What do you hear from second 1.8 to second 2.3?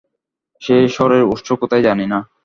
জানি না।